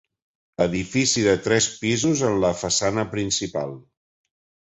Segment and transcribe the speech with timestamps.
[0.63, 3.77] Edifici de tres pisos en la façana principal.